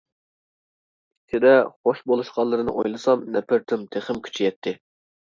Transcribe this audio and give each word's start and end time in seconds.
ئىچىدە 1.25 1.53
خوش 1.69 2.03
بولۇشقانلىرىنى 2.13 2.77
ئويلىسام 2.79 3.31
نەپرىتىم 3.39 3.89
تېخىمۇ 3.97 4.29
كۈچىيەتتى. 4.31 4.79